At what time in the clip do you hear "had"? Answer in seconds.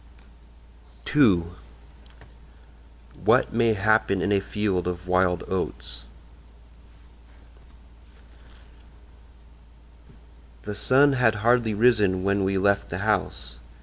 11.13-11.35